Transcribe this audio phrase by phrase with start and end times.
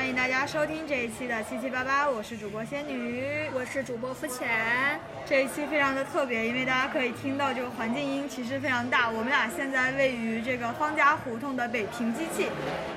[0.00, 3.22] 欢迎大家收听这一期的七七八八，我是主播仙女，
[3.54, 4.48] 我是主播肤浅。
[5.26, 9.10] 这一期非常的特别，因为大家可以听到这个环境音其实非常大。
[9.10, 12.46] 我们俩现在位于这个方家胡同的北平机器，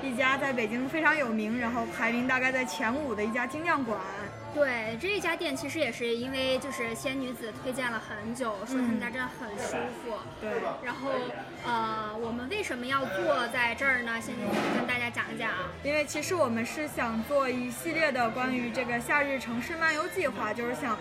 [0.01, 3.99] 一家在北京非常有名，然后排名大概在前五的一家精酿馆。
[4.53, 10.17] 对这一家店，其实也是因为就是仙女子推荐了很久，说他们家真的很舒服。
[10.39, 10.51] 对。
[10.83, 11.11] 然后
[11.65, 14.21] 呃，我们为什么要坐在这儿呢？
[14.21, 15.49] 仙女子跟大家讲一讲。
[15.83, 20.97] 因为其实我们是想做一系列的关于这个夏日城市漫游计划，就是想。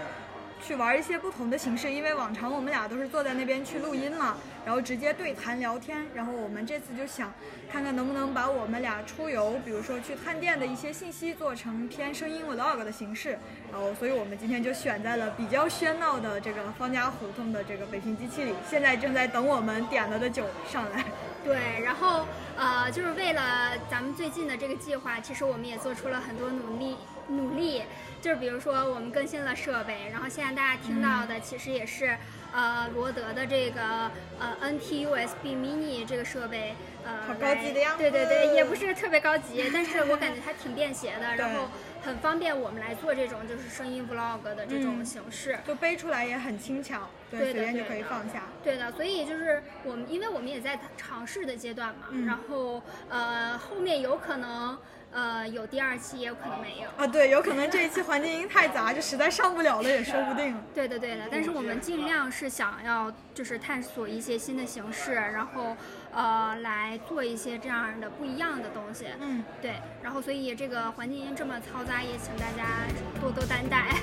[0.63, 6.07] 去玩一些不同的形式，因为往常我们俩都是坐在那边去录音嘛，然后直接对谈聊天。
[6.15, 7.33] 然后我们这次就想
[7.71, 13.39] 看看能不能把我们俩出游，比如说去探店的一些信息做成偏声音 vlog 的形式。
[13.73, 21.05] 然后，所以我们今天就选在了比较喧闹的这个方家胡同的这个北平机器里，现在正在等我们点了的酒上来。
[21.45, 26.97] 对，然后呃，就是为了咱们最近的这个计划，其实我们也做出了很多努力
[27.29, 27.83] 努力。
[28.21, 32.17] 就是比如说，我们更新了设备，然后现在大家听到的其实也是，
[32.53, 37.99] 呃，罗德的这个呃 NT USB Mini 这个设备，呃，好高级的样子。
[37.99, 41.69] 对对对，也不是特别高级，但是我感觉它挺便携的， 然后
[42.03, 48.43] 很方便我们来做这种就是声音 Vlog 的这种形式，就背出来也很轻巧，对，随便就可以放下。
[48.63, 54.79] 对的，所以就是我们，因为我们也在尝试的阶段嘛，然后呃，后面有可能。
[55.15, 60.59] 呃，有第二期也有可能没有啊，对，有可能这一期环境音太杂，就实在上不了了，也说不定。
[60.75, 65.77] 对的，对的，但是我们尽量是想要就是探索一些新的形式，然后
[66.13, 69.07] 呃来做一些这样的不一样的东西。
[69.21, 72.87] 嗯，对，然后所以这个环境音这么嘈杂，也请大家
[73.21, 73.97] 多多担待。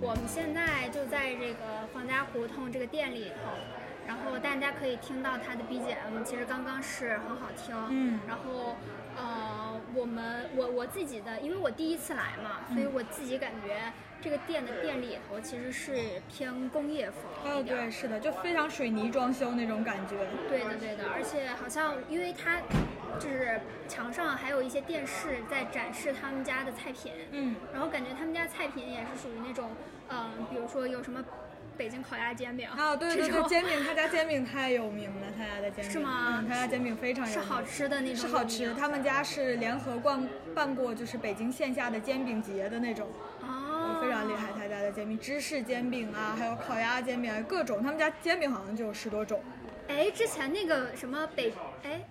[0.00, 3.79] 我们现在就在这个皇家胡同这个店里头。
[4.10, 7.72] 然后大家可以听到它的 BGM，其实刚刚是很好听。
[7.90, 8.18] 嗯。
[8.26, 8.74] 然后，
[9.16, 13.80] 呃，我们我我自己的，因为我第一次来嘛，所以我自己感觉
[14.20, 17.22] 这个店的店里头其实是偏工业风。
[17.44, 20.16] 哦，对，是的，就非常水泥装修那种感觉。
[20.48, 22.58] 对的，对的，而且好像因为它
[23.20, 27.12] 就是墙上还有一些电视在展示他们家的菜品。
[27.30, 27.54] 嗯。
[27.72, 29.70] 然后感觉他们家菜品也是属于那种，
[30.08, 31.24] 嗯，比如说有什么。
[31.80, 36.36] 北京烤鸭煎饼啊，对对对，煎饼，他家煎饼太有名了，他家的煎饼是吗？
[36.42, 38.74] 嗯，他家煎饼非常有名，是好吃的那种，是好吃。
[38.74, 43.08] 他们家是联合办办过，就是北京线下的煎饼节的那种，
[43.40, 44.52] 哦，非常厉害。
[44.52, 47.82] 他家的煎饼，芝士煎饼啊，还有烤鸭煎饼，各种。
[47.82, 49.42] 他们家煎饼好像就有十多种。
[49.88, 51.50] 哎，之前那个什么北
[51.82, 52.02] 哎，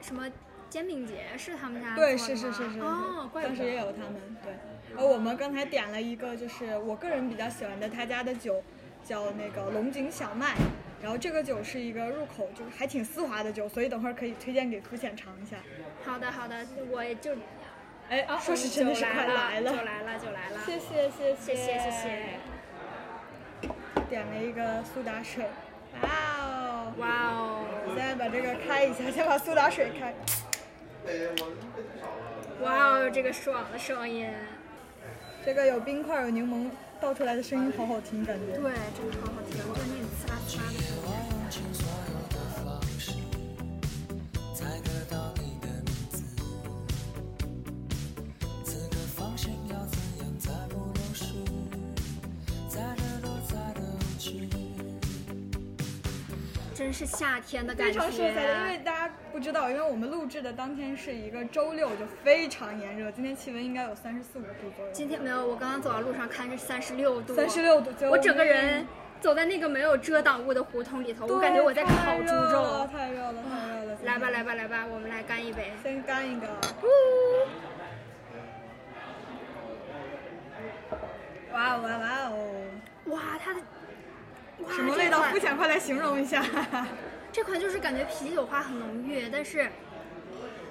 [0.00, 0.28] 什么
[0.68, 4.52] 煎饼节是他们家对，是是是是，哦，当时也有他们对。
[4.96, 8.60] 而，我们刚才点了一个，就是我个人比较喜欢的他家的酒。
[9.04, 10.54] 叫那个龙井小麦，
[11.02, 15.56] 然后这个酒是一个入口就是还挺丝滑的酒，所以等会儿可以推荐给肤浅尝一下。
[16.04, 17.34] 好的好的，我也就，
[18.08, 22.22] 哎，说是真的是快来了，就来了就来了，谢谢谢谢谢谢谢。
[24.08, 25.44] 点了一个苏打水，
[26.02, 26.08] 哇
[26.38, 27.64] 哦哇哦，
[27.96, 30.14] 现在把这个开一下，先把苏打水开。
[32.60, 34.30] 哇哦，这个爽的声音，
[35.44, 36.70] 这个有冰块有柠檬。
[37.02, 38.56] 倒出来的声音好好听，感觉。
[38.56, 39.58] 对，真的好好听，
[56.92, 57.98] 真是夏天的感觉。
[57.98, 63.10] 非常适合夏天，因为大家不知道，因为我们录制的当天是一个周六，就非常炎热。
[63.10, 64.92] 今天气温应该有三十四五度左右。
[64.92, 67.34] 今天没有，我刚刚走到路上看是三十六度。
[67.34, 68.86] 三十六度，我整个人
[69.22, 72.86] 走在那个没有遮挡物的胡同里头，我感觉我在烤猪肉。
[72.92, 73.98] 太热了，太热了。
[74.04, 75.72] 来吧，来吧，来吧，我们来干一杯。
[75.82, 76.46] 先干一个。
[81.54, 82.21] 哇哦哇哇。
[84.70, 85.22] 什么味道？
[85.24, 86.44] 肤浅，快来形容一下。
[87.32, 89.70] 这款就是感觉啤酒花很浓郁，但是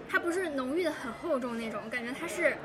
[0.07, 2.55] 它不是浓郁的很厚重那种，感觉它是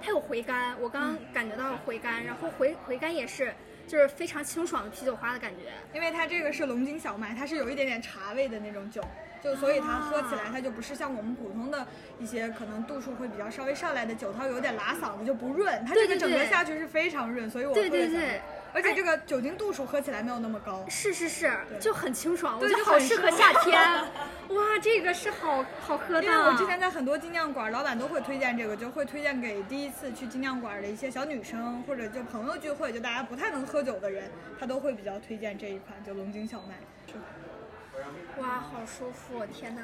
[0.00, 0.74] 它有回甘。
[0.80, 3.52] 我刚感觉到回甘，然后回回甘也是
[3.86, 5.70] 就是非常清爽的啤酒花的感觉。
[5.92, 9.04] 因为它这个是龙井小麦，它是有一点点茶味的那种酒，
[9.44, 11.86] 就所以它喝起来它就不是像我们普通的
[12.18, 15.84] 一些可能度数会比较稍微上来的酒，它有点拉嗓子就不润。
[15.86, 18.40] 它这个整个下去是非常润，所以我对对对。
[18.74, 23.78] 而且这个酒精度数喝起来没有那么高，是是是，就很清爽，我觉得好适合夏天。
[24.48, 26.24] 哇，这个是好好喝的。
[26.24, 36.74] 因为我之前在很多精酿馆，老板都会推荐这个，就会推荐给第一次去精酿馆的一些小女生，或者就朋友聚会，就大家不太能喝酒的人，他都会比较推荐这一款，就龙井小麦。
[38.38, 39.44] 哇，好舒服！
[39.46, 39.82] 天哪，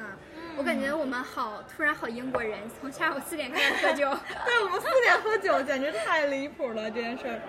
[0.57, 4.09] 我感觉我们好突然好英国人，从下午四点开始喝酒，
[4.45, 7.39] 对我们四点喝酒，简直太离谱了这件事儿。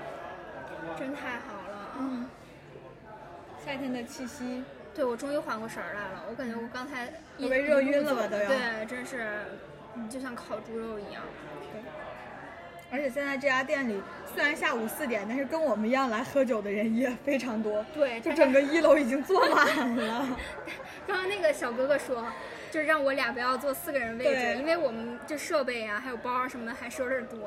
[0.99, 1.97] 真太好了。
[1.99, 2.27] 嗯，
[3.65, 9.43] 夏天的气息，对我终于缓过神儿来了，我感觉我刚才一都被热晕了吧都要对，真是
[10.09, 11.23] 就像烤猪肉一样。
[11.73, 11.83] 对
[12.93, 14.03] 而且现在这家店里
[14.35, 17.87] 虽然下午四点，但是跟我们一样来喝酒的人也非常多。
[17.95, 20.27] 对，就整个一楼已经坐满了。
[21.07, 22.27] 刚刚那个小哥哥说，
[22.73, 27.39] 就让我俩不要坐四个人位置，因为我们这设备啊，还有包啊什么的还是有点多。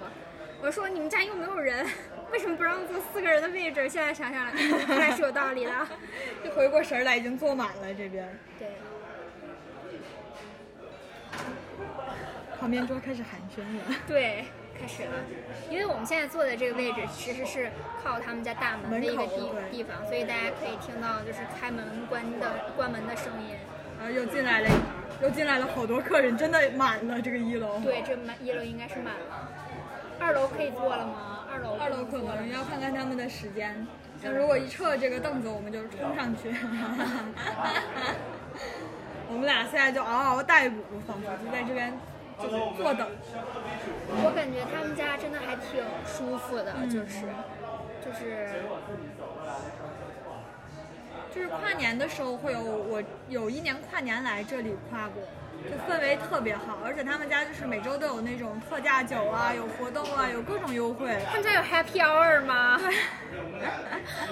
[0.61, 1.85] 我说你们家又没有人，
[2.33, 3.87] 为什么不让坐四个人的位置？
[3.87, 4.51] 现在想想来，
[4.87, 5.71] 看来是有道理的。
[6.43, 8.27] 就回过神来，已经坐满了这边。
[8.57, 8.69] 对，
[12.59, 13.95] 旁边桌开始寒暄了。
[14.07, 14.45] 对，
[14.81, 15.11] 开始了。
[15.69, 17.69] 因为我们现在坐的这个位置其实是
[18.03, 23.55] 靠他们家大门的一个地地方，所以大家可以听到就是开门关的关门的声音。
[23.99, 24.69] 然后又进来了，
[25.21, 27.79] 又进来了好多客人，真的满了这个一楼。
[27.81, 29.49] 对，这满一楼应该是满了。
[30.19, 31.32] 二楼可以坐了吗？
[31.53, 33.85] 二楼二楼可能要看看他们的时间。
[34.23, 36.49] 那如果一撤这个凳子，我们就冲上去。
[39.29, 41.93] 我们俩现在就嗷嗷待哺，仿佛就在这边
[42.39, 43.07] 就是坐等。
[44.09, 47.27] 我感觉他们家真的还挺舒服的，嗯就是
[48.03, 48.49] 就是
[51.33, 55.21] 就是跨年的时候会有我有一年跨年来这里跨过，
[55.63, 61.17] 就氛围特别好，而且他们家就是每周都有那种特价酒啊，有活动啊，有各种优惠。
[61.27, 62.79] 他们家有 Happy Hour 吗？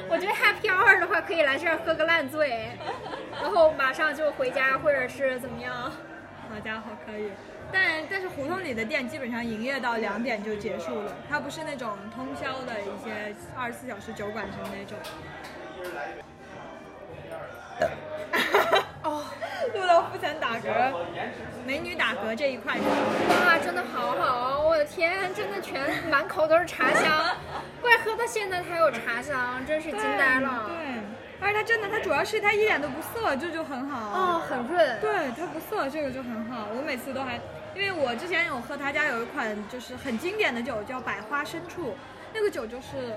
[0.10, 2.72] 我觉得 Happy Hour 的话，可以来这儿喝个烂醉，
[3.42, 5.74] 然后马上就回家，或者是怎么样？
[6.50, 7.32] 好家伙，可以。
[7.72, 14.98] 但但是胡同里的店基本上营业到两点就结束了，它不是那种通宵的一些二十四小时酒馆什么那种。
[19.04, 19.24] 哦，
[19.74, 20.94] 录到付钱打嗝，
[21.66, 22.82] 美女打嗝这一块是
[23.46, 24.66] 哇，真的好好哦！
[24.68, 27.36] 我的天，真的全满口都是茶香，
[27.82, 30.66] 怪喝到现在还有茶香，真是惊呆了。
[30.68, 31.02] 对，
[31.40, 34.00] 而且它真的，它主要是它一点都不涩，这就很好。
[34.00, 35.00] 哦，很润。
[35.00, 36.68] 对，它不涩，这个就很好。
[36.76, 37.40] 我每次都还，
[37.76, 41.96] 因为我之前有喝他家有一款就是很经典的酒，叫百花深处，
[42.34, 43.16] 那个酒就是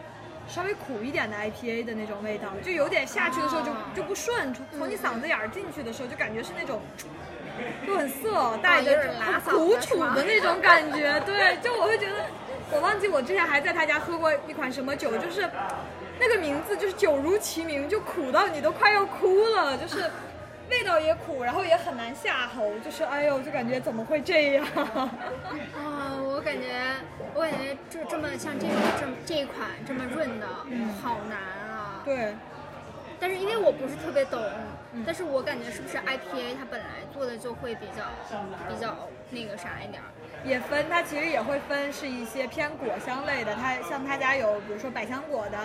[0.48, 6.80] 稍微苦一点的 IPA 的那种味道，就有点下去的时候就、哦就不顺，从从你嗓子眼儿进去的时候就感觉是那种。
[7.86, 12.14] 就很涩，带着很苦楚的那种感觉，对，就我会觉得，
[12.72, 15.48] 我忘记我之前还在他家喝过一款什么酒，就是
[16.18, 20.10] 那个名字就是酒如其名，就苦到你都快要哭了，就是
[20.68, 24.66] 味道也苦，然后也很难下喉，就是哎呦，就感觉怎么会这样？
[24.74, 26.68] 啊、我感觉，
[27.34, 30.46] 我感觉就这么像这种这这一款这么润的，
[31.02, 31.38] 好难
[31.74, 32.02] 啊。
[32.04, 32.34] 对，
[33.18, 34.38] 但是因为我不是特别懂，
[35.06, 38.04] 但是我感觉是不是 IPA 它本来做的就会比较
[38.68, 40.06] 比较那个啥一点儿。
[40.44, 45.58] 也分，它其实也会分是一些偏果香类的，它像他家有比如说百香果的，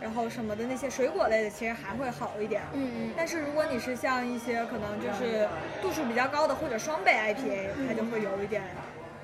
[0.00, 2.62] 然后什么的那些水果类的，其实还会好一点。
[2.72, 5.48] 嗯但是如果你是像一些可能就是
[5.80, 8.62] 度数比较高的或者双倍 IPA，它就会有一点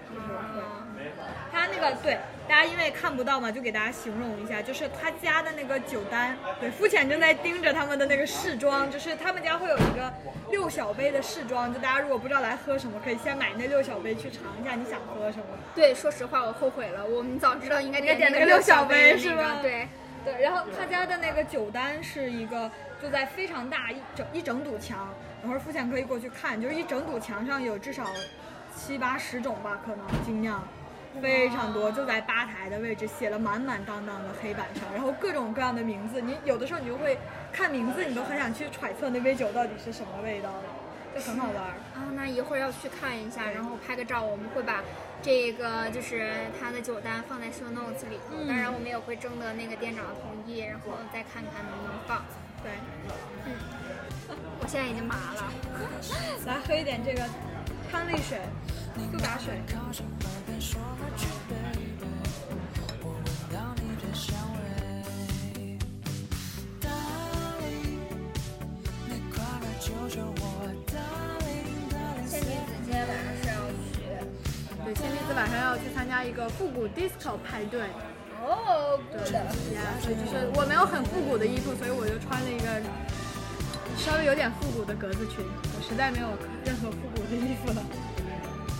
[0.08, 0.62] 就是会。
[2.02, 2.18] 对
[2.48, 10.12] 大家因为看不到嘛，就给大家形容一下，就是他家的那个酒单，对，肤浅正在盯着他们的那个试装，就是他们家会有一个
[10.50, 15.44] 六小杯的试装，就大家如果不知道来喝什么，可以先买那六小杯去尝一下你想喝什么。
[15.74, 19.88] 对，说实话我后悔了，我们早知道应该点那个六小杯杯是吧对，
[20.24, 22.70] 对，然后他家的那个酒单是一个
[23.02, 28.04] 就在非常大一整一整堵墙，等会儿付钱可以过去看，就是一整堵墙上有至少
[28.76, 30.62] 七八十种吧，可能精酿。
[31.20, 37.18] 非常多，就在吧台的位置写了满满当当的黑板上，然后各种各样的名字，你有的时候你就会
[37.52, 40.52] 看名字，你都很想去揣测那杯酒到底是什么味道，
[41.14, 41.62] 就很好玩。
[41.64, 44.82] 啊，那一会儿要去看一下，然后拍个照，我们会把
[45.22, 46.30] 这个就是
[46.60, 48.36] 他的酒单放在 show notes 里头。
[48.36, 52.22] 嗯当然，我们也会征得那个店长的同意，然后再看看能不能放。
[52.62, 52.72] 对，
[53.44, 53.52] 嗯
[54.60, 55.52] 我现在已经麻了。
[56.46, 57.22] 来喝一点这个
[57.90, 58.38] 康力水、
[59.10, 59.60] 苏打水。
[60.58, 60.80] 仙
[72.40, 74.00] 女子今天晚上是要去
[74.84, 77.82] 对，仙女子晚上要去参加一个复古 disco 派对。
[78.42, 79.32] 哦，对
[79.74, 82.82] 呀，所以就是我没有很复古的衣服，所以我就穿了一个
[83.96, 85.44] 稍微有点复古的格子裙。
[85.76, 86.28] 我实在没有
[86.64, 87.82] 任何复古的衣服了。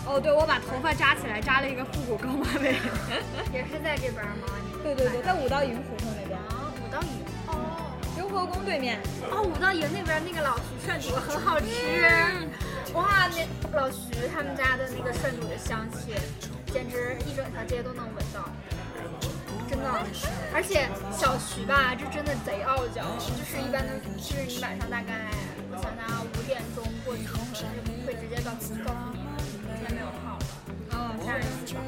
[0.07, 2.79] 哦，对，我把头发扎起来，扎了一个复古高马尾。
[3.51, 4.47] 也是在这边吗？
[4.81, 6.39] 对对对，在五道营胡同那边。
[6.39, 7.09] 啊，五道营。
[7.47, 8.99] 哦，优惠和宫对面。
[9.29, 11.67] 哦，五道营那边那个老徐涮肚很好吃，
[12.95, 13.45] 哇，那
[13.77, 16.15] 老徐他们家的那个涮肚的香气，
[16.71, 18.47] 简直一整条街都能闻到，
[19.69, 19.91] 真的。
[20.55, 25.27] 而且小徐吧，这真的贼傲娇，就是一般都，就是你晚上大概
[25.69, 27.35] 我想想啊，五点钟过去，可
[27.83, 28.73] 能就会直接告诉
[31.27, 31.81] 哦，吓人是吧？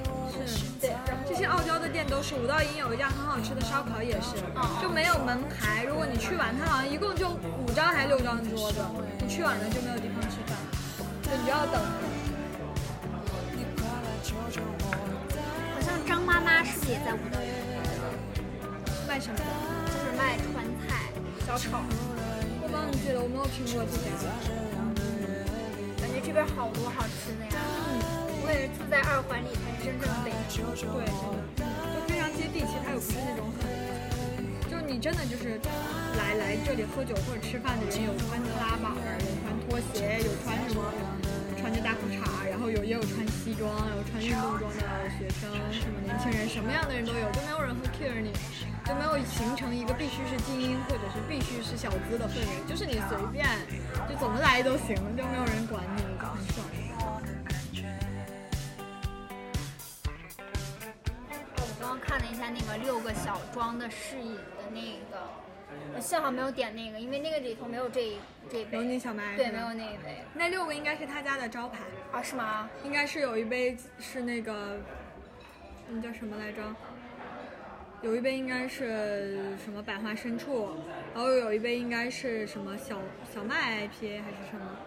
[0.46, 0.68] 是。
[0.82, 0.92] 对，
[1.28, 4.36] 这些傲娇的店都是五道营有一家很好吃的烧烤，也是，
[4.82, 5.86] 就没有门牌。
[5.86, 8.84] 如果你去晚，它好像一共就五张还是六张桌子，
[9.20, 10.58] 你去晚了就没有地方吃饭，
[11.24, 11.80] 就你就要等。
[15.76, 17.48] 好像张妈妈是不是也在五道营？
[19.08, 19.46] 卖什么的？
[19.88, 21.08] 就是卖川菜、
[21.46, 21.80] 小炒。
[22.62, 24.28] 我忘记了，我没有听过这家。
[26.00, 27.58] 感觉这边好多好吃的呀。
[28.50, 30.66] 嗯，我感觉住在二环里才是真正的北京。
[30.66, 33.70] 对，真的，就非常接地气，它又不是那种很，
[34.66, 35.62] 就你真的就是
[36.18, 40.82] 来来这里喝酒或者吃饭的人，有穿特拉板儿，有穿拖鞋，有穿什么
[41.62, 48.34] 穿着大裤衩，然后有也有穿西装，有穿运动装的学生，什么年轻人，什么样的人都有，就没有人会 care 你，
[48.82, 53.46] 就没有形成一个必须是精英或者是必须是小资的氛围，就是你随便
[54.10, 55.99] 就怎么来都行，就没有人管你，
[62.30, 64.82] 一下那个六个小装的试饮的那
[65.12, 65.24] 个，
[65.96, 68.18] 我幸好没有点那个，因为那个里头没有这
[68.50, 68.78] 这杯。
[68.78, 71.80] 有你小麦对，没有那一杯那六个应该是他家的招牌，
[72.12, 72.22] 啊？
[72.22, 72.70] 是吗？
[72.84, 74.78] 应该是有一杯是那个，
[75.90, 76.62] 那叫什么来着？
[78.02, 80.70] 有一杯应该是什么百花深处，
[81.14, 82.98] 然后有一杯应该是什么小
[83.34, 84.78] 小麦 IPA 还是什么？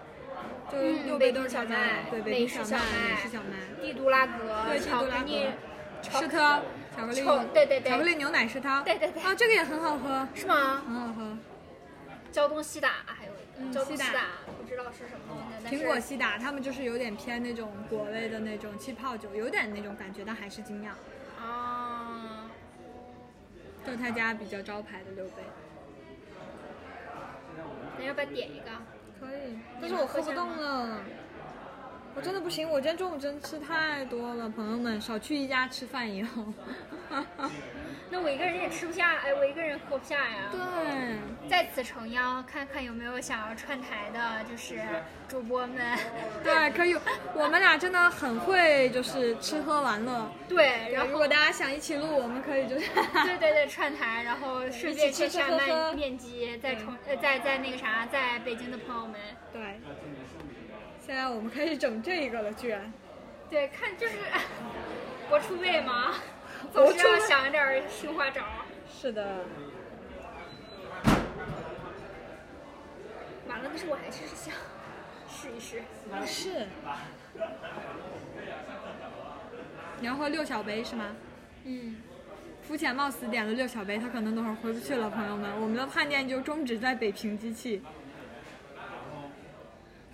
[0.70, 1.76] 就六杯都是他家
[2.10, 6.62] 的北京小麦对，美式北京，小麦美式小麦，帝都拉格，对，帝都拉巧克力格，湿特，
[6.96, 7.90] 巧克力，对对对。
[7.90, 9.22] 巧克力牛奶是它，对对对。
[9.22, 10.82] 啊，这个也很好喝，是吗？
[10.86, 11.36] 很好喝。
[12.30, 14.26] 胶东西打还有嗯胶东西打，
[14.58, 15.36] 不知道是什么东
[15.70, 20.94] 西，苹果西打，他们就是有点偏那种果味的那种气泡酒，有点那种感觉，但还是精酿。
[21.38, 22.48] 啊，
[23.86, 25.42] 就他家比较招牌的六杯，
[27.98, 28.70] 那要不要点一个？
[29.20, 31.00] 可以，但是我喝不动了，
[32.14, 36.44] 我真的不行，我今天中午真吃太多了，朋友们少去一家吃饭以后。
[38.10, 40.50] 那我一个人也吃不下，哎，我一个人喝不下呀。
[40.52, 44.78] 对，在此诚邀，看看有没有想要串台的，就是
[45.26, 45.98] 主播们。
[46.44, 46.94] 对，可以，
[47.34, 50.30] 我们俩真的很会，就是吃喝玩乐。
[50.46, 52.86] 对，然后如果大家想一起录，我们可以就是。
[53.24, 59.18] 对对对串台，然后顺便一起吃吃线下喝喝卖面基，在重呃在在那个啥，在北京的朋友们，
[59.50, 59.80] 对。
[61.04, 62.92] 现在我们开始整这个了，居然。
[63.50, 64.14] 对，看就是
[65.28, 66.14] 我出位嘛，
[66.72, 68.40] 博出位总是要想点儿新花招。
[68.88, 69.44] 是的。
[73.48, 74.54] 完了，但是我还是想
[75.28, 75.82] 试一试。
[76.24, 76.66] 是。
[80.00, 81.16] 你要喝六小杯是吗？
[81.64, 81.96] 嗯，
[82.62, 85.60] 肤浅冒死点了六小杯，他可能等会儿回不去了，朋友们。
[85.60, 87.82] 我们的探店就终止在北平机器。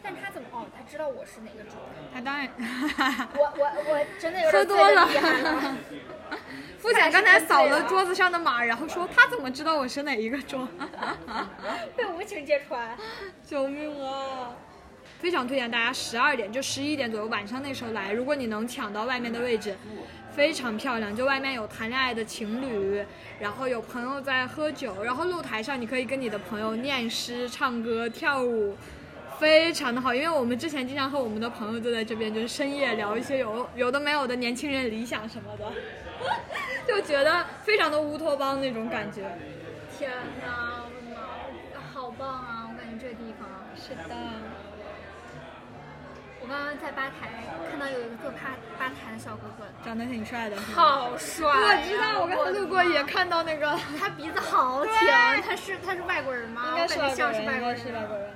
[0.09, 0.65] 但他怎么哦？
[0.75, 1.77] 他知道我是哪个主？
[2.15, 2.49] 他当然。
[3.37, 5.77] 我我我真的有点喝多了醉得厉害了。
[6.81, 10.67] 肤浅刚才扫了 桌子上的码，然后说他怎么知道我是哪一个桌？
[11.95, 12.97] 被无情揭穿。
[13.47, 14.53] 救命啊！
[15.19, 19.77] 非常推荐大家十二点就十一点左右晚上那时候来，如果你能抢到外面的位置，
[20.35, 21.15] 非常漂亮。
[21.15, 23.05] 就外面有谈恋爱的情侣，
[23.39, 28.75] 然后有朋友在喝酒，然后露台上你可以跟你的朋友念诗、唱歌、跳舞。
[29.39, 35.73] 非常的好，因为我们之前经常和我们的朋友就在这边，就是深夜聊一些有有的没有的年轻人理想什么的，
[36.87, 39.23] 就觉得非常的乌托邦那种感觉。
[39.97, 40.11] 天
[40.45, 42.69] 哪，我的妈，好棒啊！
[42.69, 43.49] 我感觉这地方。
[43.77, 44.15] 是的，
[46.41, 47.31] 我刚刚在吧台
[47.71, 48.39] 看到有一个做吧
[48.79, 51.55] 吧台的小哥哥，长得挺帅的，好帅、啊！
[51.55, 54.93] 我知道，我刚才路过也看到那个，他鼻子好挺，
[55.47, 56.71] 他是他是外国人吗？
[56.71, 57.29] 应该是外外国国
[57.73, 58.31] 人，是外国人。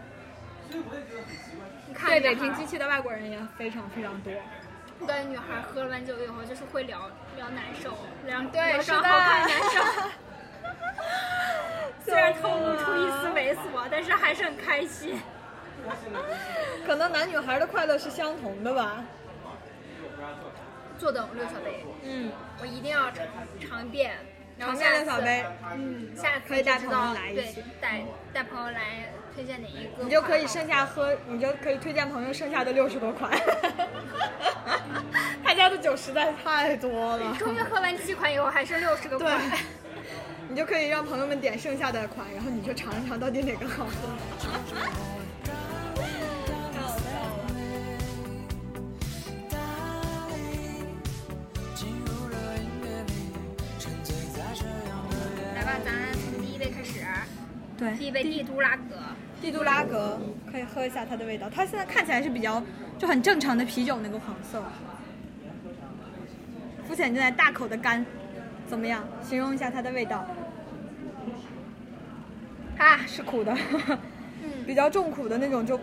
[2.07, 4.33] 对北平机器的外国人也非常非常多。
[4.99, 7.93] 我感觉女孩喝了完酒以后就是会聊聊男生，
[8.26, 8.93] 聊对是。
[12.05, 15.21] 虽然透露出一丝猥琐，但是还是很开心。
[16.87, 19.05] 可能男女孩的快乐是相同的吧。
[20.99, 23.26] 坐等六小杯，嗯，我一定要尝
[23.61, 24.17] 尝一遍。
[24.59, 25.44] 尝一下小杯，
[25.75, 33.30] 嗯，下次可以带朋友来一起，带带朋友来推荐哪一个，你就可以剩下喝，你就可以推荐朋友剩下的六十多款。
[35.44, 37.37] 他家的酒实在太多了。
[37.38, 39.40] 终于喝完七款以后还剩六十个对款。
[40.49, 43.92] 你就可以让朋友们点剩下的款，然后你就尝一尝到底哪个好喝。
[57.99, 58.97] 一杯帝都拉格，
[59.41, 60.19] 帝都拉格
[60.51, 62.62] 可以喝一下它的味道，它现在看起来是比较
[62.99, 64.62] 就很正常的啤酒那个黄色。
[66.87, 68.05] 肤浅正在大口的干，
[68.67, 69.03] 怎么样？
[69.23, 70.27] 形容一下它的味道。
[72.79, 73.57] 啊，是苦的，
[74.43, 75.79] 嗯，比较重苦的那种，就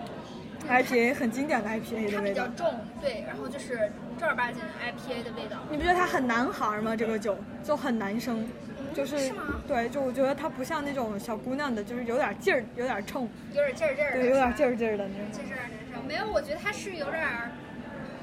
[0.68, 2.46] IPA 很经典的 IPA 的味道。
[2.46, 5.58] 比较重，对，然后就是正儿八经 IPA 的味道。
[5.72, 6.96] 你不觉得它很男孩吗？
[6.96, 8.46] 这个酒就很男生，
[8.94, 9.34] 就是是
[9.68, 15.32] 对，就我觉得它不像那种小姑娘的，就是有点劲儿，有点冲，有点劲儿劲儿的，对，有点劲儿，劲儿的那种。
[15.32, 16.08] 劲儿男生。
[16.08, 17.52] 没有，我觉得他是有点儿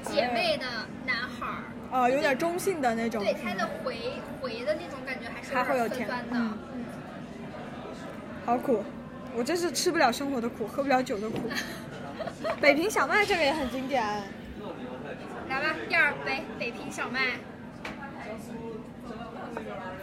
[0.03, 0.65] 姐妹的
[1.05, 1.63] 男孩儿。
[1.89, 3.23] 啊，有点中性的那种。
[3.23, 3.95] 对，它的回
[4.41, 6.47] 回的那种感觉还是还会有甜点酸酸的。
[6.47, 6.85] 嗯嗯，
[8.45, 8.83] 好苦，
[9.35, 11.37] 我真是吃不了生活的苦，喝不了酒的苦。
[12.59, 14.03] 北平小麦这个也很经典，
[15.47, 17.21] 来吧，第二杯北平小麦。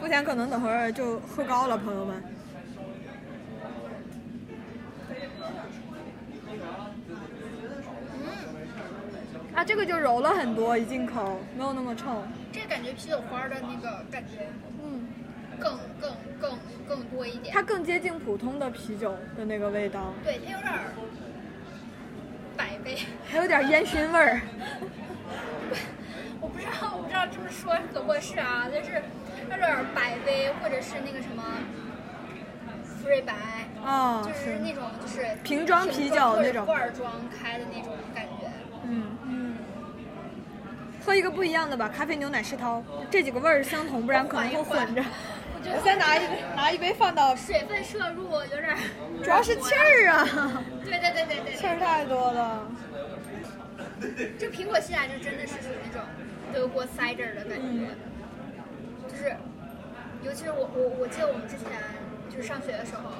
[0.04, 2.22] 付钱可能等会儿就喝高了，朋友们。
[8.12, 8.28] 嗯，
[9.54, 12.22] 啊，这个就柔了很多，一进口没有那么冲。
[12.52, 14.46] 这个感觉啤酒花的那个感觉
[14.84, 15.08] 嗯，
[15.58, 17.54] 更更更更多一点。
[17.54, 20.70] 它更接近普通的啤酒的那个味道，对，它有点
[22.58, 22.98] 百杯。
[23.26, 24.38] 还有点烟熏味儿。
[26.44, 29.02] 我不知道，我不知道这么说合不合适啊，但是
[29.48, 31.42] 那种百威或者是那个什么
[32.84, 33.32] 福瑞白，
[33.82, 38.50] 啊、就是那种就是瓶装啤酒那种罐装开的那种感觉。
[38.86, 39.56] 嗯，嗯，
[41.02, 45.02] 喝一个不一样的吧，咖啡牛奶世涛，这几个味儿相同，不然可能会混着。
[45.66, 48.76] 我先拿一杯，拿一杯放到，水分摄入有点，
[49.22, 52.68] 主要是气儿啊，对对对对对气儿，太多了。
[54.38, 56.02] 这苹果西打就真的是属于那种
[56.54, 57.88] 德国 cider 的感觉，
[59.10, 59.36] 就是，
[60.22, 61.66] 尤其是我我我记得我们之前
[62.30, 63.10] 就是上学的时候，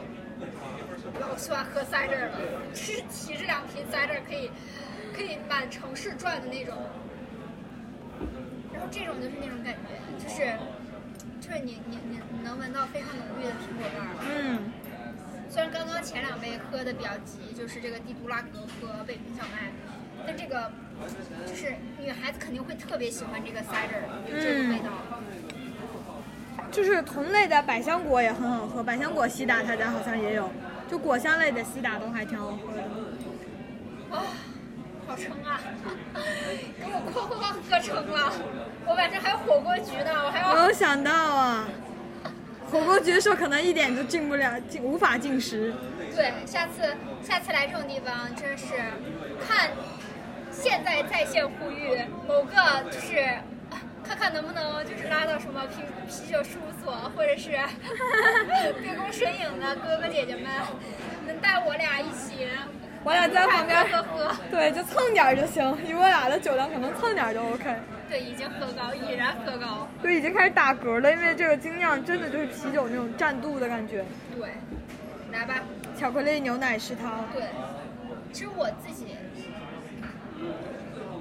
[1.20, 2.38] 老喜欢喝塞这儿了，
[2.72, 4.50] 就是提着两瓶 cider 可以
[5.12, 6.74] 可以满城市转的那种。
[8.72, 10.56] 然后这种就是那种感觉，就是
[11.40, 14.14] 就是你你你你能闻到非常浓郁的苹果味儿。
[14.30, 14.72] 嗯，
[15.50, 19.70] 虽然刚刚前两杯喝的比较急，就是这个帝都拉格和北平小麦，
[20.26, 20.70] 但这个
[21.46, 24.90] 就是女孩子肯定会特别喜欢这个 cider 这个味道。
[26.70, 30.50] 就是同类的百香果也很好喝，百香果西打他家好像也有，
[30.90, 32.82] 就果香类的西打都还挺好喝的。
[34.10, 34.22] 啊、
[35.06, 35.60] 好撑啊！
[36.14, 38.32] 给我哐哐哐喝撑了。
[38.86, 41.68] 我晚上还有火锅局呢，我还要没有想到啊，
[42.70, 45.74] 火锅局说可能一点都进不了，进无法进食。
[46.14, 48.66] 对，下次下次来这种地方真是
[49.46, 49.70] 看
[50.54, 52.54] 现在在线呼吁某个
[52.90, 53.18] 就是。
[53.18, 53.42] 啊
[54.06, 57.52] 看看能不能就是拉到什么啤啤酒事务所，或者是
[58.82, 60.44] 杯弓蛇影的哥哥姐姐们，
[61.26, 62.46] 能带我俩一起，
[63.02, 64.36] 我俩在旁边喝喝喝。
[64.52, 67.74] 对，就蹭点儿就行，以我俩的酒量可能蹭点儿就 OK。
[68.06, 69.88] 对，已经喝高，已然喝高。
[70.02, 74.04] 对，已经开始打嗝了，因为这个精酿真的就是啤酒那种占度的感觉。
[74.36, 74.50] 对，
[75.32, 75.54] 来吧。
[75.98, 77.44] 巧克力牛奶世涛，对，
[78.34, 79.13] 其实我自己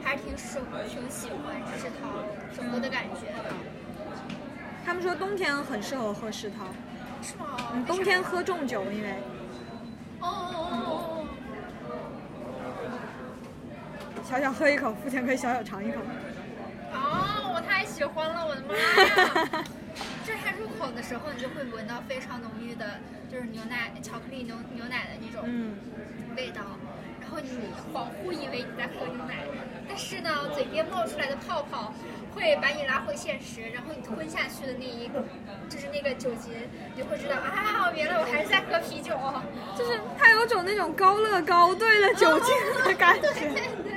[0.03, 2.09] 还挺喜挺喜欢世涛
[2.55, 3.53] 整个的感觉的。
[4.85, 6.65] 他们说冬天很适合喝世涛，
[7.21, 7.57] 是吗？
[7.73, 9.11] 嗯，冬天喝重酒，因为
[10.19, 11.25] 哦哦哦哦
[14.23, 15.99] 小小喝一口，付钱可以小小尝一口。
[16.93, 16.95] 哦！
[16.95, 19.63] 哦，我太喜欢了，我的妈呀！
[20.25, 22.99] 就是它入口的时候，你就会闻到非常浓郁的，
[23.31, 25.75] 就是牛奶、巧克力牛牛奶的那种嗯，
[26.35, 27.02] 味道，然
[27.33, 27.49] 后你
[27.91, 29.37] 恍惚以为你在喝牛奶，
[29.87, 31.91] 但是呢，嘴边冒出来的泡泡
[32.35, 35.09] 会把你拉回现实，然后你吞下去的那一，
[35.67, 36.53] 就是那个酒精，
[36.95, 39.17] 你就会知道啊，原来我还是在喝啤酒。
[39.77, 43.39] 就是它有种那种高乐高兑了酒精的感对觉。
[43.49, 43.93] 对对，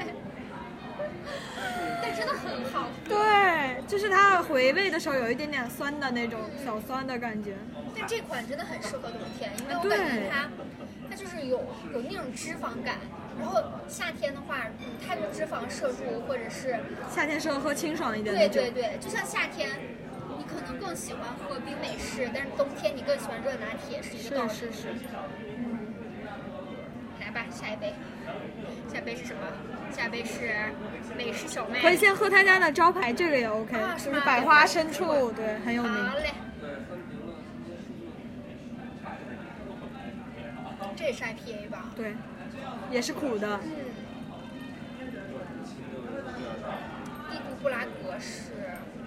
[2.02, 2.88] 但真的很好。
[3.06, 7.54] 对，就是它回味的时候有一点点酸的那种小酸的感觉。
[7.98, 10.48] 但这款真的很适合冬天，因为我感觉它，
[11.08, 11.58] 它就是有
[11.92, 12.96] 有那种脂肪感，
[13.38, 16.78] 然后夏天的话，嗯，太多脂肪摄入或者是，
[17.10, 18.70] 夏天适合喝清爽一点对的对。
[18.70, 19.68] 对对，就像夏天，
[20.38, 24.48] 你可能更喜欢喝冰美式，但是冬天你更喜欢热拿铁，是一个道理。
[24.48, 24.88] 是是是，
[27.20, 27.92] 来吧，下一杯，
[28.92, 29.40] 下一杯是什么？
[29.92, 30.54] 下一杯是
[31.16, 31.80] 美式小麦。
[31.80, 35.92] 可以先喝他家的招牌，这个也 OK，、啊是吗就是百花深处，对，很有名。
[36.06, 36.30] 好嘞。
[40.96, 41.90] 这也是 IPA 吧？
[41.94, 42.14] 对，
[42.90, 43.60] 也是苦的。
[43.62, 43.70] 嗯。
[47.30, 48.52] 帝都布拉格是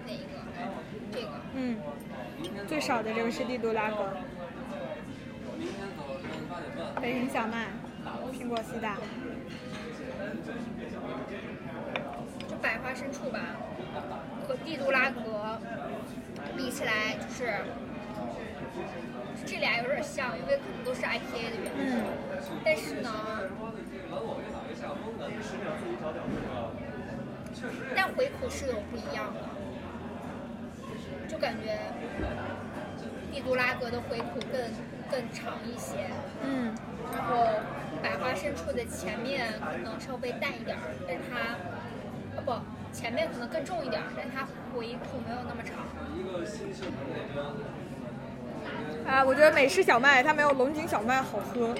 [0.05, 0.33] 哪一个？
[1.11, 1.29] 这个。
[1.53, 1.77] 嗯，
[2.67, 4.17] 最少的这个是帝都拉格。
[7.01, 7.67] 北平小麦，
[8.33, 8.97] 苹果西打。
[12.47, 13.39] 就百花深处吧，
[14.47, 15.59] 和帝都拉格
[16.57, 17.53] 比起来，就是
[19.45, 21.97] 这俩有点像，因为可能都是 IPA 的原因。
[21.97, 22.03] 嗯。
[22.63, 23.09] 但是呢，
[27.95, 29.39] 但回口是有不一样的，
[31.27, 31.79] 就感觉
[33.31, 34.61] 帝都拉格的回口更
[35.11, 36.09] 更长一些。
[36.43, 36.75] 嗯。
[37.11, 37.45] 然后
[38.03, 41.57] 百花深处的前面可能稍微淡一点儿，但它
[42.37, 42.53] 啊不，
[42.95, 45.85] 前面可能更重一点，但它回口没有那么长。
[49.09, 51.73] 啊，我觉得美式小麦它没有龙井小麦好喝，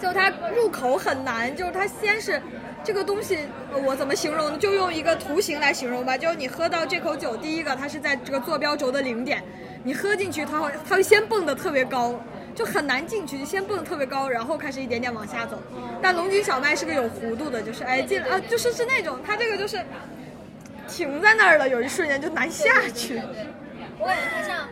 [0.00, 2.40] 就它入口很难，就是它先是
[2.84, 3.38] 这个东西，
[3.84, 4.58] 我怎么形容呢？
[4.58, 9.42] 就用一个图形来形容吧，就是你喝到这口酒，第一个它是在这个坐标轴的零点，
[9.82, 12.20] 你喝进去它会它会先蹦得特别高。
[12.54, 15.62] 就很难进去，先蹦的特别高，然后开始一点点往下走。
[16.00, 19.84] 但龙井小麦是个有弧度的，就是哎进啊，就是是那种它这个就是
[20.88, 23.20] 停在那儿了，有一瞬间就难下去。
[23.98, 24.66] 我感觉它像，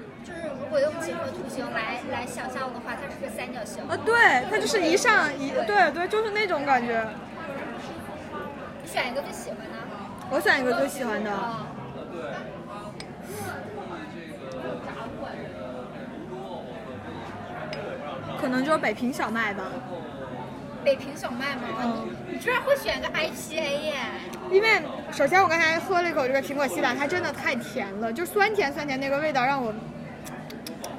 [0.75, 3.87] 果用几何图形来来想象的话，它是个三角形。
[3.87, 7.07] 啊，对，它就是一上一，对对，就是那种感觉。
[8.83, 9.79] 你选一个最喜欢的。
[10.31, 11.31] 我选一个最喜欢的。
[18.41, 19.63] 可能就是北平小麦吧。
[20.83, 21.63] 北平小麦吗？
[21.85, 22.09] 嗯。
[22.29, 23.95] 你居然会选个 IPA 耶？
[24.51, 24.83] 因为
[25.13, 29.73] 首先我刚才喝了一口这个苹果西打，它真的太甜了，就酸甜酸甜那个味道让我，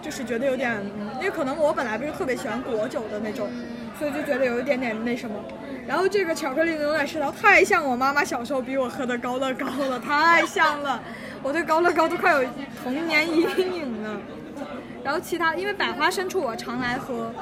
[0.05, 0.79] 就是觉得有点，
[1.15, 3.49] 因为可能我本来不是特别喜欢果酒的那种，
[3.97, 5.35] 所以就觉得有一点点那什么。
[5.87, 11.01] 然后这个巧克力牛奶石桃太像我妈妈小时候逼我喝的高乐高了，太像了，
[11.41, 12.47] 我对高乐高都快有
[12.83, 13.41] 童年阴
[13.73, 14.21] 影了。
[15.03, 17.33] 然后其他，因为百花深处我常来喝，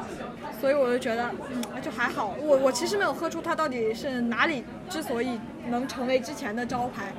[0.61, 2.33] 所以我就觉得，嗯，就还好。
[2.41, 7.13] 我我其实没有喝出它到底是哪里之所以能成为之前的招牌。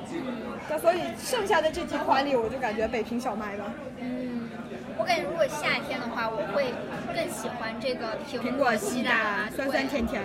[0.67, 3.65] 那所以剩下的这几款里，我就感觉北平小麦吧。
[3.99, 4.49] 嗯，
[5.05, 6.73] 我感觉如果夏天的话，我会
[7.13, 10.19] 更喜欢这个苹果西打，酸酸甜甜。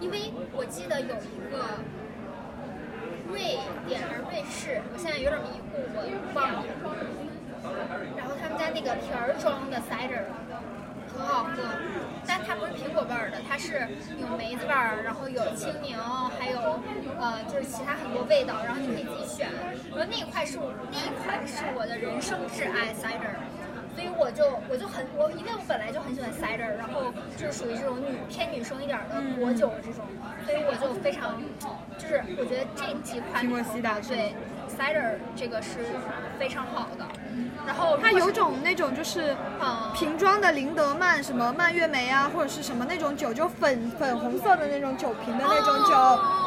[0.00, 1.78] 因为我记得有一个
[3.30, 6.02] 瑞典还是瑞士，我现在有点迷糊，我
[6.34, 6.64] 忘了。
[8.18, 10.26] 然后他们家那个瓶儿装的 cider
[11.18, 11.50] 很好喝，
[12.24, 13.88] 但它不是苹果味儿的，它是
[14.20, 15.98] 有梅子味儿，然后有青柠，
[16.38, 16.78] 还有
[17.18, 19.50] 呃就是其他很多味道，然后你可以自己选。
[19.90, 20.58] 然后那一块是
[20.92, 23.34] 那一款是我的人生挚爱 cider，
[23.96, 30.06] 所以我就我就很我因为我本来就很喜欢 cider，然后就是属于这种女偏女生一点的果酒这种，
[30.46, 31.42] 所以我就非常
[31.98, 34.32] 就是我觉得这几款对
[34.78, 35.78] cider 这个是
[36.38, 37.04] 非常好的。
[37.66, 39.36] 然后它有种那种就是
[39.94, 45.92] 瓶装的林德曼什么蔓越莓啊，或者是什么那种酒，就粉粉红色的那种酒瓶的那种酒，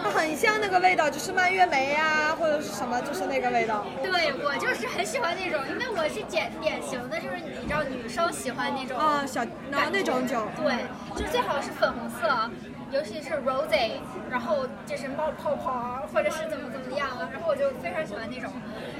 [0.01, 3.85] 它很像那个味道，就是蔓越莓啊，或者是什么，就是那个味道。
[4.01, 12.49] 对我就是很喜欢那种，因为我是典典型的，就是你知道女生喜欢那种啊小然后那种酒，对，就最好是粉红色。
[12.91, 13.91] 尤其是 rose，
[14.29, 18.51] 然后就是冒泡泡，或者是怎么怎么样，然后我就非常喜欢那种。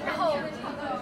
[0.06, 0.38] 然后，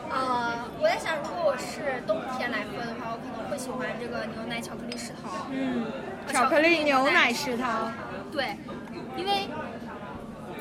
[0.10, 5.45] 呃，我在想，如果我是冬天来喝的话，我可能会喜欢这个牛奶巧克力石桃。
[5.52, 5.86] 嗯，
[6.34, 7.91] 巧克力牛奶石桃。
[8.32, 8.58] 对，
[9.15, 9.47] 因为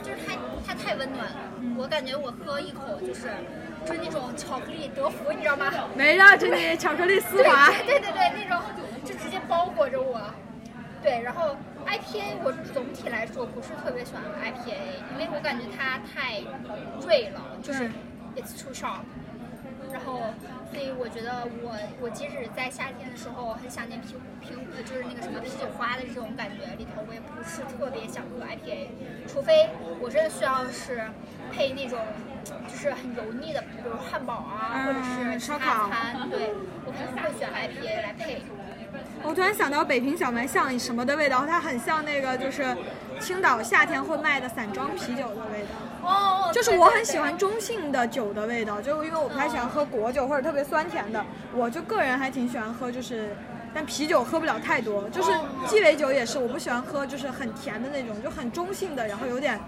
[0.02, 0.36] 就是它
[0.66, 3.32] 它太温暖了，我感觉我喝一口就是
[3.86, 5.72] 就是那种巧克力德芙，你知道吗？
[5.94, 7.70] 没了，就那巧克力丝滑。
[7.86, 8.62] 对对对，那种
[9.02, 10.20] 就直接包裹着我。
[11.02, 11.56] 对，然后
[11.86, 14.74] IPA 我总体来说不是特别喜欢 IPA，
[15.12, 16.40] 因为我感觉它太
[17.06, 17.90] 锐了，就是
[18.36, 19.00] it's too sharp。
[19.90, 20.20] 然后，
[20.70, 24.52] 所以我觉得我我即使在夏天的时候很想念啤啤
[24.84, 28.92] 就是那个什么啤酒花的这种感觉里头，我也不是特别想喝 IPA，
[29.26, 31.08] 除非我真的需要是
[31.50, 31.98] 配那种
[32.68, 36.52] 就是很油腻的，比如汉堡啊，或者是烧烤餐，对
[36.84, 38.42] 我可能会选 IPA 来配。
[39.22, 41.44] 我突然想到北平小麦像什么的味道？
[41.46, 42.76] 它很像那个，就是
[43.20, 46.08] 青岛夏天会卖的散装啤酒的味道。
[46.08, 51.24] 哦，就是我很喜欢中性的酒的味道，就因为我不太喜欢喝果酒或者特别酸甜的。
[51.52, 53.36] 我就个人还挺喜欢喝，就是
[53.74, 55.08] 但啤酒喝不了太多。
[55.10, 55.30] 就是
[55.66, 59.60] 鸡尾酒也是，我不喜欢喝就是很甜的那种，就很中性的，然后有点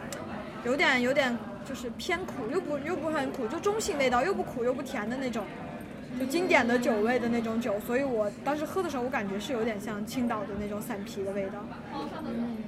[0.65, 1.37] 有点有点
[1.69, 5.45] 就是偏苦，又不又不很苦，就中性味道，又不苦又不甜的那种。
[6.19, 11.65] 就经典的酒味的那种酒，所以我当时喝的时候，我感觉是有点像青岛的那种散啤的味道。
[12.27, 12.59] 嗯，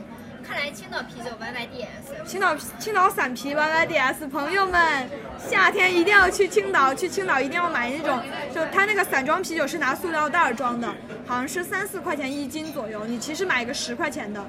[0.42, 2.24] 看来青岛啤酒 YYDS。
[2.26, 8.20] 青岛青岛散啤 YYDS，朋友们，夏天一定要去青岛，去青岛一定要买那种，
[8.54, 10.88] 就它那个散装啤酒是拿塑料袋装的，
[11.26, 14.42] 好像是三四块钱一斤左右，你其实买个十块钱的。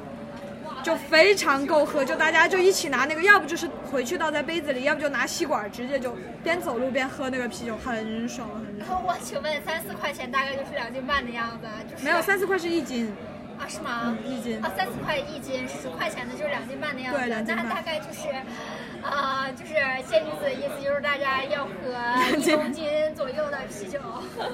[0.84, 9.02] 就非常够喝，就大家就一起拿那个，要不就是回去倒在杯子里，要不就拿吸管直接就边走路边喝那个啤酒，很爽很爽。
[9.08, 13.16] 我请问三四块钱大概就是两斤半的样子，就是没有三四块是一斤
[13.58, 13.64] 啊？
[13.68, 14.18] 是吗？
[14.26, 17.20] 一斤啊，三四块一斤，十块钱的就是两斤半的样子。
[17.20, 17.66] 对，两斤半。
[17.66, 18.28] 那大概就是，
[19.02, 19.74] 啊，就是
[20.10, 24.00] 仙女子的意思就是大家要喝一公斤左右的啤酒。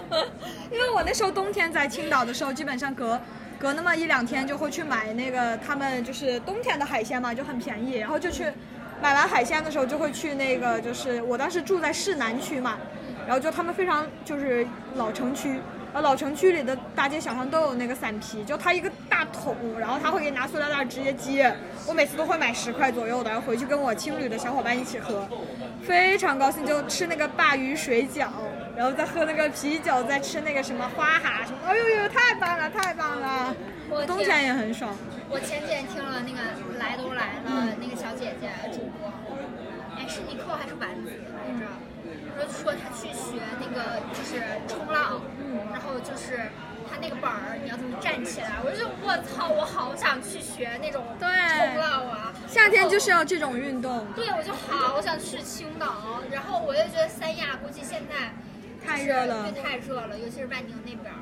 [0.71, 3.19] 因为我那时候冬天在青岛的时候，基本上隔。
[3.59, 8.45] 隔那么一两天就会去买那个他们就是冬天的海鲜嘛，就很便宜，然后就去
[9.01, 12.77] 买完海鲜的时候就会去那个就是我当时住在市南区嘛，
[13.27, 15.59] 然后就他们非常就是老城区，
[15.91, 21.53] 呃老城区里的大街小巷都有那个散啤，就他一个大桶，然后他会给你拿塑料袋直接接，
[21.85, 25.27] 我每次都会买十块左右的，然后回去跟我青旅的小伙伴一起喝，
[25.83, 28.27] 非常高兴，就吃那个鲅鱼水饺。
[28.79, 33.53] 然后再喝那个啤酒，再吃那个什么花蛤什么，哎呦呦，太棒了，太棒了！
[34.07, 34.95] 冬天也很爽。
[35.27, 36.39] 我前几天听了那个
[36.79, 39.11] 来都来了那个小姐姐主播，
[39.97, 41.67] 哎，是尼克还是丸子来着？
[42.39, 45.19] 说说她去学那个就是冲浪，
[45.73, 46.39] 然后就是
[46.89, 48.63] 她那个板儿你要怎么站起来？
[48.63, 51.27] 我就我操，我好想去学那种冲
[51.77, 52.31] 浪啊！
[52.47, 54.07] 夏天就是要这种运动。
[54.15, 58.31] 对，我就好想去青岛，然后我又觉得三亚估计现在。
[58.85, 61.13] 太热了，对，太热了，尤其是万宁那边，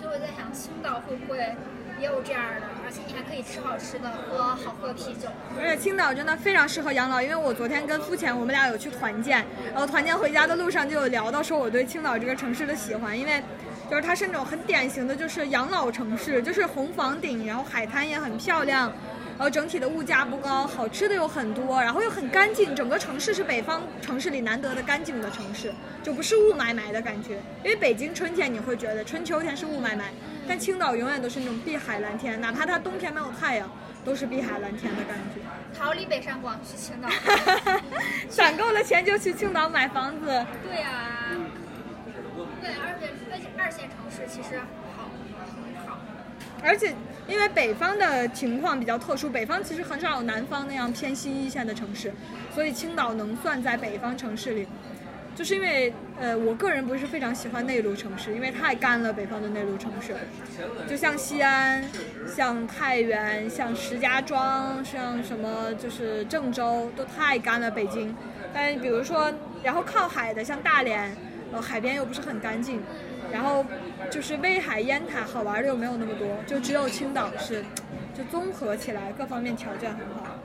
[0.00, 1.38] 所以我在想，青岛会不会
[2.00, 2.66] 也有这样的？
[2.84, 5.28] 而且你还可以吃好吃的，喝好喝啤酒。
[5.58, 13.42] 而且青岛真的非常适合养老，因为我昨天跟付钱，我们俩有去团建，然后团建回家的路上就有聊到说我对青岛这个城市的喜欢，因为
[13.90, 18.92] 就是它是那种很典型的，就是养老城市，就是红房顶，然后海滩也很漂亮。
[19.38, 27.34] 然后整体的物价不高，好吃的有很多，然后又很干净，整个城市是北方城市里难得的干净的城市，就不是雾霾霾的感觉。
[27.62, 30.04] 因为北京春天你会觉得春秋天是雾霾霾，
[30.48, 33.70] 但青岛永远都是那种碧海蓝天，哪怕它冬天没有太阳，
[34.06, 35.42] 都是碧海蓝天的感觉。
[35.78, 37.08] 逃离北上广去青岛，
[38.30, 40.26] 攒够了钱就去青岛买房子。
[40.64, 41.28] 对呀，
[42.62, 44.58] 对，而且而且二线城市其实
[44.96, 45.10] 好
[45.84, 45.98] 很好，
[46.64, 46.94] 而且。
[47.28, 52.12] 因为北方的情况比较特殊，北方其实很少有南方那样偏西一线的城市，
[52.54, 54.66] 所以青岛能算在北方城市里，
[55.34, 59.12] 就是因为呃，我个人不是非常喜欢内陆城市，因为太干了。
[59.12, 60.14] 北方的内陆城市，
[60.88, 61.84] 就像西安、
[62.26, 67.70] 像太原、像石家庄、像什么就是郑州都太干了。
[67.70, 68.14] 北京，
[68.54, 71.14] 但比如说，然后靠海的像大连，
[71.52, 72.80] 呃，海边又不是很干净。
[73.32, 73.64] 然后
[74.10, 77.64] 就是威海烟台好玩的又没有那么多，就只有青岛是，
[78.14, 80.36] 就综合起来各方面条件很好。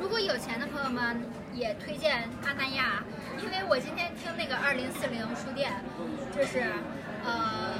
[0.00, 3.04] 如果有钱的朋友们也推荐阿那亚，
[3.42, 5.72] 因为我今天听那个二零四零书店，
[6.34, 6.60] 就是
[7.24, 7.74] 呃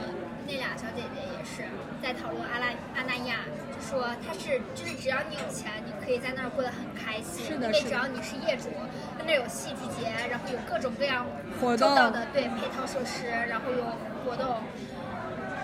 [0.47, 1.63] 那俩小姐姐也是
[2.03, 8.69] 在讨论阿拉阿那亚，就说它是就是只要你有钱，你可以在那儿过得很开心，是的，因为只要你是业主，
[9.19, 11.27] 那那有戏剧节，然后有各种各样
[11.61, 13.85] 活动的对配套设施，然后有。
[14.27, 14.57] 活动，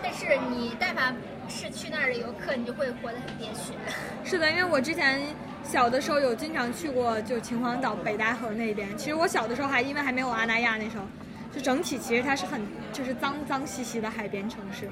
[0.03, 1.14] 但是你但凡
[1.49, 3.75] 是去那儿的游客，你就会活得很憋屈。
[4.25, 5.20] 是的，因为我之前
[5.62, 8.97] 小的时候有经常去过，就秦皇岛、北戴河那边。
[8.97, 11.05] 其实我小的时候还因为还没有阿那亚那时候，
[11.53, 14.88] 就整体其实它是很就是脏脏兮兮的海边城市，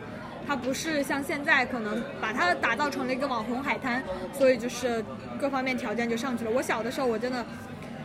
[0.46, 4.02] 它不是像现在可能把它打造成了一个网红海滩，
[4.33, 5.05] 所以就是
[5.40, 6.50] 各方面条件就上去了。
[6.50, 7.44] 我小的时候我真的。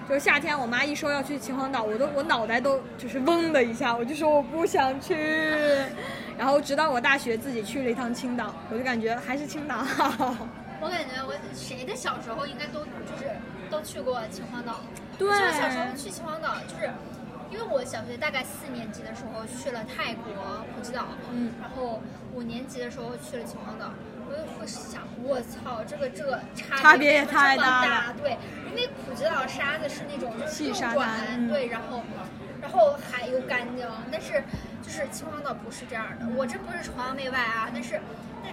[0.08, 5.14] 就是夏天，我妈一说要去秦皇岛，我都我脑袋都就是嗡的一下，我就说我不想去。
[6.38, 10.34] 然后直到我大学自己去了一趟青岛，我就感觉还是青岛好。
[10.80, 13.30] 我感觉我谁的小时候应该都就是
[13.70, 14.80] 都去过秦皇岛。
[15.18, 15.28] 对。
[15.30, 16.90] 小时候去秦皇岛，就是
[17.50, 22.02] 因为我小学大概四年级的时候去了泰国普吉岛，嗯，然后
[22.34, 23.92] 五年级的时候去了秦皇岛。
[24.30, 28.16] 我就会想，我操，这个这个差别也太大了。
[28.22, 28.38] 对，
[28.70, 32.04] 因为普吉岛沙子是那种细沙软，对，然后
[32.62, 34.44] 然后海又干净，但是
[34.84, 36.28] 就是秦皇岛不是这样的。
[36.36, 38.02] 我这不是崇洋媚外啊，但是。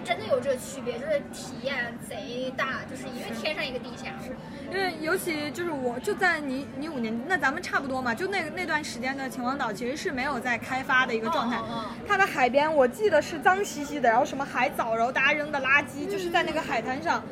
[0.03, 4.13] 真的有这个区别，就是体验贼大，就是一个天上一个地下。
[4.23, 4.35] 是
[4.71, 11.59] 因为尤其就是我就在你你五年，那咱们差不多嘛，就那那段时间的秦皇岛其实是没有在开发的一个状态。
[12.07, 17.23] 它的海边我记得是脏兮兮的，然后什么海藻，然后大家扔的垃圾就是在那个海滩上，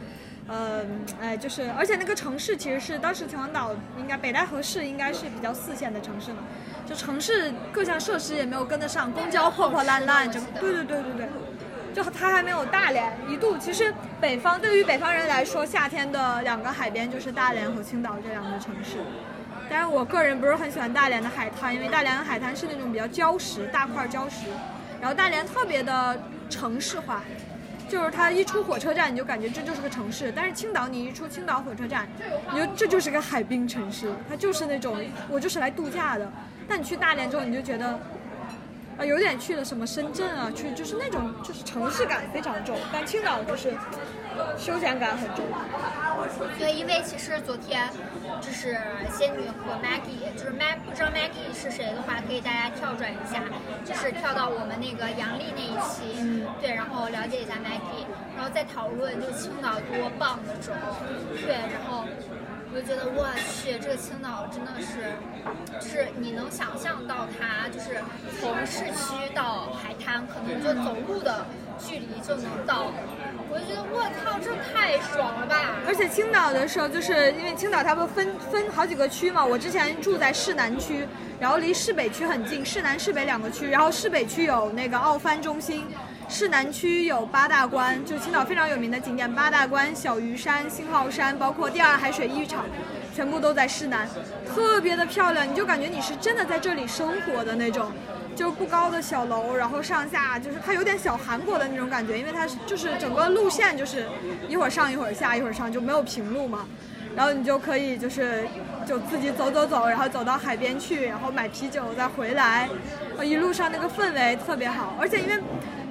[0.47, 0.85] 呃，
[1.19, 6.39] 哎，就是，而且那个城市其实是当时秦皇岛应该北戴河市应该是比较四线的城市嘛，
[6.87, 11.27] 就城市各项设施也没有跟得上，公交破破烂烂，整对对对对对，
[11.93, 13.57] 就它还没有大连一度。
[13.57, 18.97] 其实北方对于北方人来说，夏天的两个海边就是大连和青岛这两个城市。
[19.69, 24.47] 但是我个人不是很喜欢大连的海滩，因为大连的海滩是那种比较礁石，大块礁石，
[24.99, 27.21] 然后大连特别的城市化。
[27.89, 30.31] 就是它一出火车站，你就感觉这就是个城市。
[30.35, 32.07] 但是青岛，你一出青岛火车站，
[32.51, 34.97] 你就这就是个海滨城市，它就是那种
[35.29, 36.31] 我就是来度假的。
[36.67, 37.99] 但你去大连之后，你就觉得，
[38.97, 42.77] 啊，有点去了什么深圳啊，去就是那种就是城市感非常重。
[42.91, 43.73] 但青岛就是
[44.57, 45.43] 休闲感很重。
[46.57, 47.89] 对，因为其实昨天
[48.39, 48.77] 就是
[49.11, 53.43] 仙女和 Maggie，就是 Mag 不知道 Maggie 是谁的话，可以大家跳转一下，
[53.83, 60.95] 就是跳到我们那个杨丽那一期，嗯对，然后了解一下 Maggie，然后再讨论就是青岛多棒的时候，
[61.41, 62.05] 对，然后
[62.73, 63.29] 我就觉得我
[63.61, 65.13] 去，这个青岛真的是，
[65.79, 68.01] 就是你能想象到它就是
[68.41, 71.45] 从市区到海滩，可能就走路的
[71.77, 72.91] 距离就能到。
[73.47, 75.75] 我就觉得我靠，这太爽了吧！
[75.85, 81.07] 而且青岛的时候，就是因为青岛它不分分好几个区嘛，我之前住在市南区，
[81.39, 85.85] 然后离市北区很近，市南、市北两个区，然后市北区有那个奥帆中心，
[86.33, 92.65] 市南区有八大关，就青岛非常有名的景点八大关、小鱼山、信号山，包括第二海水浴场，
[93.15, 94.09] 全部都在市南，
[94.47, 97.91] 特别的漂亮，你就感觉你是真的在这里生活的那种。
[98.35, 104.07] 就不高的小楼，然后上下就是它有点小韩国的那种感觉，因为它就是整个路线就是
[104.49, 106.65] 一会儿上一会儿下一会儿上，就没有平路嘛。
[107.15, 108.43] 然后你就可以就是
[108.87, 112.67] 就自己走走走，然后走到海边去，然后买啤酒再回来，
[113.19, 114.95] 呃一路上那个氛围特别好。
[114.99, 115.39] 而且因为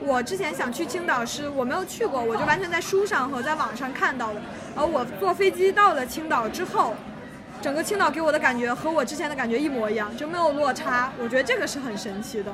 [0.05, 4.41] 我之前想去青岛是我没有去过，我就完全在书上和在网上看到的。
[4.77, 6.95] 而我坐飞机到了青岛之后。
[7.61, 11.13] 整个青岛给我的感觉和我之前的感觉一模一样，就没有落差。
[11.17, 12.53] 我觉得这个是很神奇的。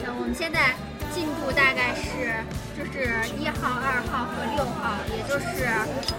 [0.00, 0.74] 行，我们现在
[1.12, 2.42] 进度大概是
[2.74, 5.68] 就是一号、二号和六号，也就是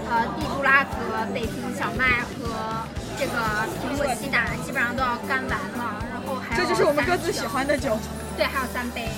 [0.07, 2.85] 呃地布拉格、北平小麦和
[3.19, 3.33] 这个
[3.83, 7.99] 苹果西打基本上都要干完了，然后还有这就是我们各自三喜欢的酒。
[8.37, 9.09] 对，还有三杯。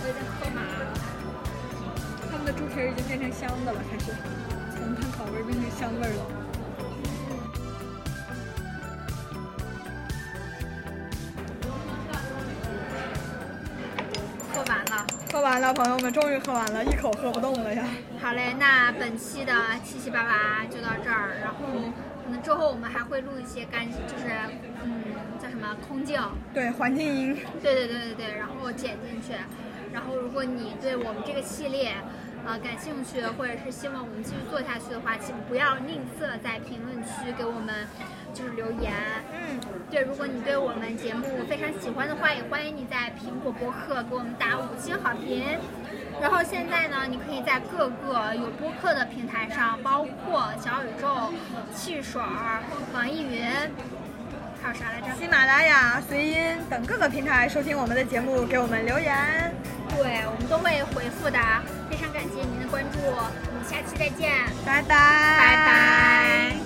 [0.00, 0.96] 我已经喝麻了。
[2.30, 4.16] 他们的猪蹄已经变成香的了，开始
[4.74, 6.41] 从碳烤味变成香味了。
[15.32, 17.82] 喝完了，朋友们，终于喝完了，一口喝不动了呀。
[18.20, 21.56] 好嘞，那本期的七七八八就到这儿，然后
[22.22, 24.28] 可能之后我们还会录一些干，就是
[24.84, 25.02] 嗯
[25.42, 26.20] 叫什么空镜，
[26.52, 27.34] 对，环境音。
[27.62, 29.32] 对对对对对，然后剪进去。
[29.90, 31.94] 然后如果你对我们这个系列
[32.46, 37.88] 呃感兴趣，或者是希望我们继续做下去的话，请不要吝啬在评论区给我们
[38.34, 38.92] 就是留言。
[39.52, 39.60] 嗯，
[39.90, 45.44] 对，如果你对我们节目非常喜欢的话，也欢迎你在苹果播客给我们打五星好评。
[46.20, 51.32] 然后现在呢，你可以在各个有播客的平台上，包括小宇宙、
[51.74, 52.62] 汽水儿、
[52.94, 53.44] 网易云，
[54.62, 55.14] 还有啥来着？
[55.18, 56.38] 喜马拉雅、随音
[56.70, 59.52] 等各个平台收听我们的节目，给我们留言。
[59.90, 61.38] 对，我们都会回复的。
[61.90, 64.30] 非常感谢您的关注，我们下期再见，
[64.64, 66.61] 拜拜拜拜。